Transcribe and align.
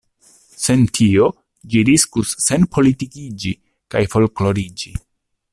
Sen 0.61 0.85
tio, 0.99 1.27
ĝi 1.73 1.83
riskus 1.91 2.33
senpolitikiĝi 2.47 3.55
kaj 3.95 4.05
folkloriĝi. 4.15 4.97